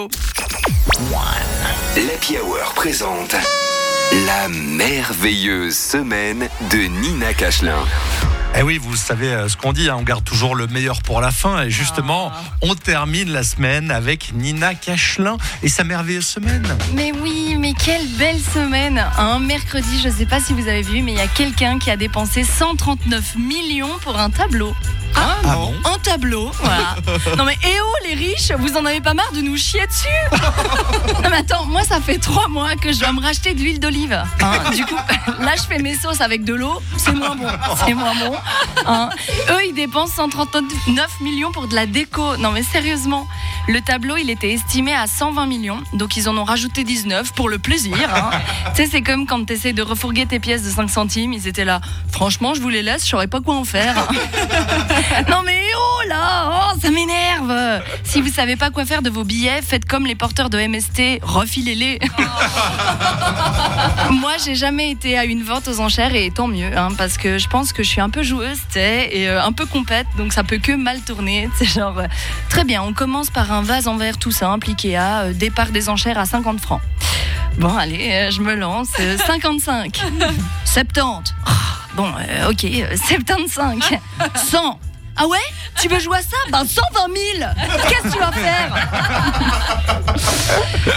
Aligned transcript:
météo. 0.00 0.08
L'Happy 1.96 2.38
Hour 2.38 2.72
présente 2.74 3.34
la 4.26 4.48
merveilleuse 4.48 5.76
semaine 5.76 6.48
de 6.70 6.78
Nina 6.78 7.34
Cachelin. 7.34 7.84
Eh 8.58 8.62
oui, 8.62 8.78
vous 8.78 8.96
savez 8.96 9.28
euh, 9.28 9.48
ce 9.48 9.56
qu'on 9.56 9.72
dit, 9.72 9.88
hein, 9.88 9.96
on 9.98 10.02
garde 10.02 10.24
toujours 10.24 10.56
le 10.56 10.66
meilleur 10.66 11.02
pour 11.02 11.20
la 11.20 11.30
fin. 11.30 11.62
Et 11.62 11.70
justement, 11.70 12.32
on 12.62 12.74
termine 12.74 13.30
la 13.30 13.44
semaine 13.44 13.92
avec 13.92 14.32
Nina 14.34 14.74
Cachelin 14.74 15.36
et 15.62 15.68
sa 15.68 15.84
merveilleuse 15.84 16.26
semaine. 16.26 16.66
Mais 16.94 17.12
oui, 17.22 17.56
mais 17.58 17.74
quelle 17.74 18.06
belle 18.18 18.40
semaine 18.40 19.04
Un 19.18 19.38
mercredi, 19.38 20.00
je 20.02 20.08
ne 20.08 20.12
sais 20.14 20.26
pas 20.26 20.40
si 20.40 20.52
vous 20.52 20.66
avez 20.66 20.82
vu, 20.82 21.00
mais 21.02 21.12
il 21.12 21.18
y 21.18 21.22
a 21.22 21.28
quelqu'un 21.28 21.78
qui 21.78 21.90
a 21.90 21.96
dépensé 21.96 22.42
139 22.42 23.36
millions 23.36 23.96
pour 24.02 24.18
un 24.18 24.30
tableau. 24.30 24.74
Ah 25.14 25.54
bon? 25.54 25.74
Un 25.84 25.98
tableau, 25.98 26.50
voilà. 26.60 26.96
Non 27.36 27.44
mais 27.44 27.56
eh 27.64 27.80
oh 27.82 27.94
les 28.08 28.14
riches, 28.14 28.52
vous 28.58 28.76
en 28.76 28.84
avez 28.86 29.00
pas 29.00 29.14
marre 29.14 29.32
de 29.32 29.40
nous 29.40 29.56
chier 29.56 29.86
dessus? 29.86 30.08
Non 31.22 31.30
mais 31.30 31.38
attends, 31.38 31.66
moi 31.66 31.82
ça 31.84 32.00
fait 32.00 32.18
trois 32.18 32.48
mois 32.48 32.74
que 32.76 32.92
je 32.92 33.00
dois 33.00 33.12
me 33.12 33.20
racheter 33.20 33.54
de 33.54 33.60
l'huile 33.60 33.80
d'olive. 33.80 34.12
hein. 34.40 34.70
Du 34.74 34.84
coup, 34.86 34.94
là 35.40 35.52
je 35.56 35.62
fais 35.62 35.78
mes 35.78 35.94
sauces 35.94 36.20
avec 36.20 36.44
de 36.44 36.54
l'eau, 36.54 36.80
c'est 36.96 37.12
moins 37.12 37.34
bon, 37.36 37.46
c'est 37.84 37.94
moins 37.94 38.14
bon. 38.14 38.34
hein. 38.86 39.10
Eux 39.50 39.66
ils 39.68 39.74
dépensent 39.74 40.14
139 40.16 41.20
millions 41.20 41.52
pour 41.52 41.68
de 41.68 41.74
la 41.74 41.86
déco. 41.86 42.36
Non 42.38 42.50
mais 42.52 42.62
sérieusement, 42.62 43.26
le 43.68 43.80
tableau 43.80 44.16
il 44.16 44.30
était 44.30 44.52
estimé 44.52 44.92
à 44.94 45.06
120 45.06 45.46
millions, 45.46 45.80
donc 45.92 46.16
ils 46.16 46.28
en 46.28 46.36
ont 46.36 46.44
rajouté 46.44 46.84
19 46.84 47.32
pour 47.32 47.48
le 47.48 47.58
plaisir. 47.58 47.96
hein. 48.14 48.30
tu 48.74 48.82
sais 48.82 48.88
c'est 48.90 49.02
comme 49.02 49.26
quand 49.26 49.44
tu 49.44 49.52
essaies 49.52 49.72
de 49.72 49.82
refourguer 49.82 50.26
tes 50.26 50.40
pièces 50.40 50.62
de 50.64 50.70
5 50.70 50.88
centimes, 50.90 51.32
ils 51.32 51.46
étaient 51.46 51.64
là. 51.64 51.80
Franchement 52.10 52.54
je 52.54 52.60
vous 52.60 52.68
les 52.68 52.82
laisse, 52.82 53.04
je 53.04 53.10
saurais 53.10 53.28
pas 53.28 53.40
quoi 53.40 53.56
en 53.56 53.64
faire. 53.64 53.94
Non 55.28 55.42
mais 55.44 55.60
oh 55.76 56.08
là, 56.08 56.70
oh, 56.72 56.78
ça 56.80 56.90
m'énerve. 56.90 57.82
Si 58.04 58.20
vous 58.20 58.28
savez 58.32 58.56
pas 58.56 58.70
quoi 58.70 58.84
faire 58.84 59.02
de 59.02 59.10
vos 59.10 59.24
billets, 59.24 59.60
faites 59.62 59.84
comme 59.84 60.06
les 60.06 60.14
porteurs 60.14 60.50
de 60.50 60.58
MST, 60.58 61.20
refilez-les. 61.22 61.98
Moi, 64.10 64.32
j'ai 64.44 64.54
jamais 64.54 64.90
été 64.90 65.18
à 65.18 65.24
une 65.24 65.42
vente 65.42 65.68
aux 65.68 65.80
enchères 65.80 66.14
et 66.14 66.30
tant 66.30 66.48
mieux, 66.48 66.76
hein, 66.76 66.88
parce 66.96 67.16
que 67.18 67.38
je 67.38 67.48
pense 67.48 67.72
que 67.72 67.82
je 67.82 67.88
suis 67.88 68.00
un 68.00 68.10
peu 68.10 68.22
joueuse, 68.22 68.58
tu 68.68 68.74
sais, 68.74 69.08
et 69.12 69.28
euh, 69.28 69.42
un 69.42 69.52
peu 69.52 69.66
compète, 69.66 70.06
donc 70.16 70.32
ça 70.32 70.44
peut 70.44 70.58
que 70.58 70.72
mal 70.72 71.00
tourner. 71.00 71.48
C'est 71.56 71.66
genre 71.66 71.98
euh, 71.98 72.06
très 72.48 72.64
bien. 72.64 72.82
On 72.82 72.92
commence 72.92 73.30
par 73.30 73.49
un 73.52 73.62
vase 73.62 73.88
en 73.88 73.96
verre 73.96 74.18
tout 74.18 74.30
simple, 74.32 74.70
Ikea, 74.70 74.96
euh, 75.24 75.32
départ 75.32 75.68
des 75.70 75.88
enchères 75.88 76.18
à 76.18 76.24
50 76.26 76.60
francs. 76.60 76.80
Bon, 77.58 77.76
allez, 77.76 78.10
euh, 78.12 78.30
je 78.30 78.40
me 78.40 78.54
lance. 78.54 78.88
euh, 79.00 79.16
55, 79.26 80.00
70. 80.64 81.34
Ah, 81.46 81.50
Bon, 81.96 82.06
euh, 82.06 82.50
ok, 82.50 82.64
euh, 82.64 82.96
75, 82.96 83.80
100. 84.36 84.78
Ah 85.16 85.26
ouais 85.26 85.38
Tu 85.80 85.88
veux 85.88 85.98
jouer 85.98 86.18
à 86.18 86.22
ça 86.22 86.36
Ben 86.50 86.64
120 86.64 86.90
000 87.38 87.50
Qu'est-ce 87.88 88.02
que 88.02 88.12
tu 88.12 88.18
vas 88.18 88.32
faire 88.32 88.74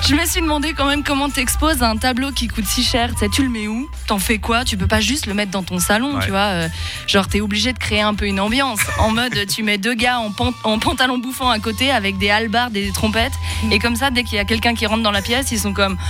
Je 0.07 0.15
me 0.15 0.25
suis 0.25 0.41
demandé 0.41 0.73
quand 0.73 0.85
même 0.85 1.03
comment 1.03 1.29
t'exposes 1.29 1.81
à 1.83 1.89
un 1.89 1.97
tableau 1.97 2.31
qui 2.31 2.47
coûte 2.47 2.65
si 2.65 2.83
cher. 2.83 3.09
Tu 3.13 3.19
sais, 3.19 3.29
tu 3.29 3.43
le 3.43 3.49
mets 3.49 3.67
où 3.67 3.89
T'en 4.07 4.19
fais 4.19 4.37
quoi 4.39 4.63
Tu 4.65 4.77
peux 4.77 4.87
pas 4.87 4.99
juste 5.01 5.25
le 5.25 5.33
mettre 5.33 5.51
dans 5.51 5.63
ton 5.63 5.79
salon, 5.79 6.15
Ouais. 6.15 6.23
tu 6.23 6.29
vois 6.31 6.39
euh, 6.39 6.67
Genre, 7.07 7.27
t'es 7.27 7.41
obligé 7.41 7.73
de 7.73 7.79
créer 7.79 8.01
un 8.01 8.13
peu 8.13 8.25
une 8.25 8.39
ambiance. 8.39 8.79
En 8.99 9.11
mode, 9.11 9.33
tu 9.47 9.63
mets 9.63 9.77
deux 9.77 9.93
gars 9.93 10.19
en, 10.19 10.31
pan- 10.31 10.53
en 10.63 10.79
pantalon 10.79 11.17
bouffant 11.17 11.49
à 11.49 11.59
côté 11.59 11.91
avec 11.91 12.17
des 12.17 12.29
halbardes 12.29 12.75
et 12.77 12.85
des 12.85 12.91
trompettes. 12.93 13.33
Et 13.71 13.79
comme 13.79 13.95
ça, 13.95 14.09
dès 14.09 14.23
qu'il 14.23 14.35
y 14.37 14.39
a 14.39 14.45
quelqu'un 14.45 14.73
qui 14.75 14.85
rentre 14.85 15.03
dans 15.03 15.11
la 15.11 15.21
pièce, 15.21 15.51
ils 15.51 15.59
sont 15.59 15.73
comme... 15.73 15.97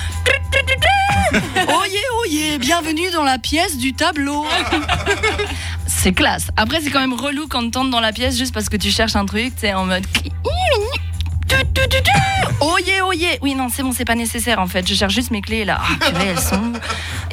Oyez, 1.33 2.03
oyez, 2.21 2.57
bienvenue 2.59 3.09
dans 3.11 3.23
la 3.23 3.37
pièce 3.39 3.77
du 3.77 3.93
tableau. 3.93 4.45
C'est 6.03 6.11
classe. 6.11 6.47
Après, 6.57 6.81
c'est 6.81 6.89
quand 6.89 6.99
même 6.99 7.13
relou 7.13 7.47
quand 7.47 7.71
t'entres 7.71 7.89
dans 7.89 8.01
la 8.01 8.11
pièce 8.11 8.37
juste 8.37 8.53
parce 8.53 8.67
que 8.67 8.75
tu 8.75 8.91
cherches 8.91 9.15
un 9.15 9.25
truc, 9.25 9.53
tu 9.55 9.71
en 9.71 9.85
mode. 9.85 10.05
Oyez, 12.59 13.01
oyez. 13.01 13.39
Oui, 13.41 13.55
non, 13.55 13.69
c'est 13.73 13.83
bon, 13.83 13.93
c'est 13.93 14.03
pas 14.03 14.15
nécessaire 14.15 14.59
en 14.59 14.67
fait. 14.67 14.85
Je 14.85 14.95
cherche 14.95 15.13
juste 15.13 15.31
mes 15.31 15.41
clés 15.41 15.63
là. 15.63 15.79
Ah, 15.81 16.05
purée, 16.05 16.27
elles 16.27 16.39
sont. 16.41 16.73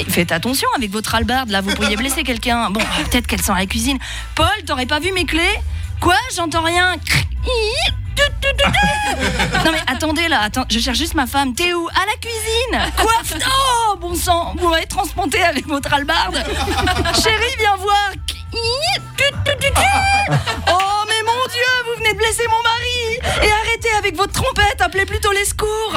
Faites 0.09 0.31
attention 0.31 0.69
avec 0.77 0.93
votre 0.93 1.13
hallebarde 1.17 1.51
là, 1.51 1.63
vous 1.63 1.75
pourriez 1.75 1.97
blesser 1.97 2.23
quelqu'un. 2.23 2.71
Bon, 2.71 2.79
peut-être 3.11 3.27
qu'elles 3.27 3.43
sont 3.43 3.55
à 3.55 3.59
la 3.59 3.67
cuisine. 3.67 3.99
Paul, 4.37 4.47
t'aurais 4.65 4.87
pas 4.87 5.01
vu 5.01 5.11
mes 5.11 5.25
clés? 5.25 5.59
Quoi? 6.01 6.15
J'entends 6.37 6.63
rien. 6.63 6.95
Non 9.65 9.73
mais 9.73 9.83
attendez 9.89 10.29
là, 10.29 10.43
attends, 10.43 10.65
je 10.71 10.79
cherche 10.79 10.99
juste 10.99 11.15
ma 11.15 11.27
femme. 11.27 11.55
T'es 11.55 11.73
où? 11.73 11.89
À 11.89 12.07
la 12.07 12.15
cuisine. 12.21 12.93
Quoi 12.97 13.15
Oh 13.49 13.97
bon 13.97 14.15
sang, 14.15 14.55
vous 14.57 14.69
m'avez 14.69 14.87
transporté 14.87 15.43
avec 15.43 15.67
votre 15.67 15.93
hallebarde. 15.93 16.37
Chérie, 17.21 17.57
viens 17.59 17.77
voir. 17.77 18.11
Oh 20.69 21.05
mais 21.09 21.23
mon 21.25 21.47
Dieu, 21.51 21.71
vous 21.87 21.95
venez 21.99 22.13
de 22.13 22.19
blesser 22.19 22.47
mon 22.49 22.63
mari. 22.63 23.19
Et 23.47 23.51
arrêtez 23.51 23.91
avec 23.99 24.17
votre 24.17 24.33
trompette, 24.33 24.81
appelez 24.81 25.07
plutôt 25.07 25.33
les 25.33 25.45
secours. 25.45 25.93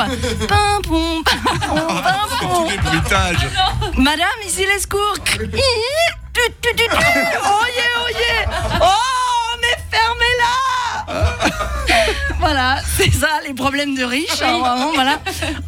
Pim 0.47 0.81
pom, 0.87 1.23
pim 1.23 1.57
pom, 1.67 1.87
pim 1.87 2.27
pom. 2.47 2.67
Les 2.69 2.77
bruitages. 2.77 3.47
Madame, 3.97 4.27
ici 4.45 4.65
les 4.65 4.79
secours. 4.79 5.15
Oyez, 7.43 7.93
oyez. 8.05 8.45
Oh, 8.81 9.57
mais 9.61 9.77
fermez-la 9.91 10.53
Voilà, 12.63 12.81
c'est 12.97 13.11
ça, 13.13 13.27
les 13.45 13.53
problèmes 13.53 13.95
de 13.95 14.03
riches. 14.03 14.41
hein, 14.41 14.59
vraiment, 14.59 14.91
voilà. 14.93 15.19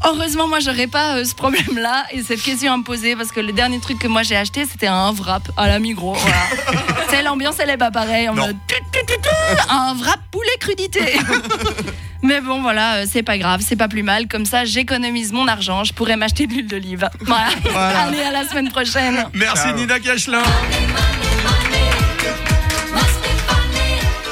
Heureusement, 0.05 0.47
moi, 0.47 0.59
j'aurais 0.59 0.87
pas 0.87 1.17
euh, 1.17 1.25
ce 1.25 1.35
problème-là 1.35 2.05
et 2.11 2.23
cette 2.23 2.41
question 2.41 2.73
à 2.73 2.77
me 2.77 2.83
poser 2.83 3.15
parce 3.15 3.31
que 3.31 3.41
le 3.41 3.51
dernier 3.51 3.79
truc 3.79 3.99
que 3.99 4.07
moi 4.07 4.23
j'ai 4.23 4.37
acheté, 4.37 4.65
c'était 4.65 4.87
un 4.87 5.11
wrap 5.11 5.43
à 5.57 5.67
la 5.67 5.79
Migros. 5.79 6.13
Voilà. 6.13 6.83
c'est 7.09 7.21
l'ambiance, 7.21 7.55
elle 7.59 7.71
est 7.71 7.77
pas 7.77 7.91
pareille. 7.91 8.29
Tu, 8.67 8.75
un 9.69 9.93
wrap 9.95 10.19
poulet 10.31 10.55
crudité. 10.59 11.19
Mais 12.21 12.39
bon, 12.39 12.61
voilà, 12.61 12.95
euh, 12.95 13.05
c'est 13.11 13.23
pas 13.23 13.37
grave, 13.37 13.61
c'est 13.61 13.75
pas 13.75 13.89
plus 13.89 14.03
mal. 14.03 14.27
Comme 14.27 14.45
ça, 14.45 14.63
j'économise 14.63 15.33
mon 15.33 15.47
argent. 15.47 15.83
Je 15.83 15.93
pourrais 15.93 16.15
m'acheter 16.15 16.47
de 16.47 16.53
l'huile 16.53 16.67
d'olive. 16.67 17.09
Voilà. 17.21 17.49
Voilà. 17.63 17.99
Allez, 18.03 18.21
à 18.21 18.31
la 18.31 18.47
semaine 18.47 18.69
prochaine. 18.69 19.25
Merci 19.33 19.73
Nina 19.73 19.99
Cachelin. 19.99 20.43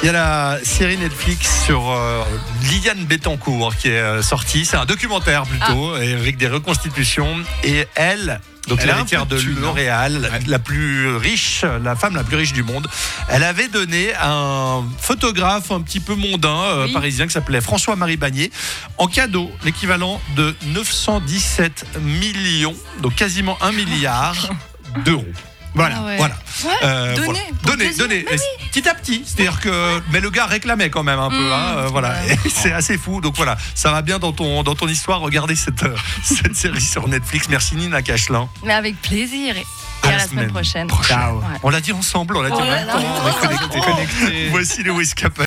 Il 0.04 0.08
y 0.08 0.10
a 0.10 0.12
la 0.12 0.58
série 0.62 0.98
Netflix 0.98 1.64
sur 1.64 1.90
euh, 1.90 2.22
Liliane 2.64 3.06
Bettencourt 3.06 3.74
qui 3.74 3.88
est 3.88 3.98
euh, 3.98 4.20
sortie. 4.20 4.66
C'est 4.66 4.76
un 4.76 4.84
documentaire 4.84 5.44
plutôt, 5.44 5.96
et 5.96 6.12
avec 6.12 6.36
des 6.36 6.46
reconstitutions. 6.46 7.34
Et 7.62 7.86
elle, 7.94 8.38
donc 8.68 8.84
l'héritière 8.84 9.24
de 9.24 9.38
hein. 9.38 9.54
L'Oréal, 9.58 10.30
la 10.46 10.58
plus 10.58 11.16
riche, 11.16 11.64
la 11.82 11.96
femme 11.96 12.16
la 12.16 12.22
plus 12.22 12.36
riche 12.36 12.52
du 12.52 12.62
monde, 12.62 12.86
elle 13.30 13.44
avait 13.44 13.68
donné 13.68 14.12
à 14.12 14.30
un 14.30 14.84
photographe 14.98 15.70
un 15.70 15.80
petit 15.80 16.00
peu 16.00 16.14
mondain 16.14 16.54
euh, 16.54 16.84
Oui. 16.84 16.92
parisien 16.92 17.26
qui 17.26 17.32
s'appelait 17.32 17.62
François-Marie 17.62 18.18
Bagné 18.18 18.50
en 18.98 19.06
cadeau 19.06 19.50
l'équivalent 19.64 20.20
de 20.36 20.54
917 20.66 22.00
millions, 22.02 22.76
donc 23.00 23.14
quasiment 23.14 23.56
un 23.62 23.72
milliard 23.72 24.50
d'euros. 25.06 25.24
Voilà, 25.74 25.96
Ah 25.98 26.04
ouais. 26.04 26.16
voilà. 26.16 26.34
Ouais, 26.64 26.70
Euh, 26.84 27.14
donnez, 27.16 27.26
voilà. 27.62 27.90
Donnez, 27.96 28.18
Et 28.20 28.36
Petit 28.72 28.88
à 28.88 28.94
petit, 28.94 29.22
c'est-à-dire 29.26 29.60
que, 29.60 30.00
mais 30.12 30.20
le 30.20 30.30
gars 30.30 30.46
réclamait 30.46 30.90
quand 30.90 31.02
même 31.02 31.18
un 31.18 31.30
peu, 31.30 31.36
Mmh, 31.36 31.52
hein, 31.52 31.74
euh, 31.78 31.86
voilà. 31.90 32.14
c'est 32.48 32.72
assez 32.72 32.96
fou. 32.98 33.20
Donc 33.20 33.36
voilà, 33.36 33.56
ça 33.74 33.90
va 33.90 34.02
bien 34.02 34.18
dans 34.18 34.32
ton 34.32 34.62
dans 34.62 34.74
ton 34.74 34.88
histoire. 34.88 35.20
Regardez 35.20 35.56
cette 35.56 35.82
euh, 35.82 35.94
cette 36.22 36.54
série 36.56 36.80
sur 36.80 37.08
Netflix. 37.08 37.48
Merci 37.48 37.74
Nina 37.76 38.02
Cachelin. 38.02 38.48
Mais 38.64 38.72
avec 38.74 39.00
plaisir. 39.00 39.56
Et 39.56 39.64
à, 40.08 40.12
la 40.18 40.26
semaine 40.28 40.50
prochaine. 40.50 40.88
Ciao. 41.02 41.38
Ouais. 41.38 41.44
On 41.62 41.70
l'a 41.70 41.80
dit 41.80 41.92
ensemble, 41.92 42.36
on 42.36 42.42
l'a 42.42 42.50
dit 42.50 42.56
Oh 42.58 42.62
en 42.62 42.64
même 42.66 42.86
temps. 42.86 42.92
On 43.24 43.28
est 43.28 43.40
connectés. 43.40 43.80
Connecté. 43.80 44.48
Voici 44.50 44.82
les 44.82 44.90
Whiskapes. 44.90 45.40